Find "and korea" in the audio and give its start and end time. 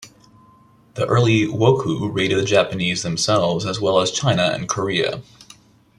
4.51-5.21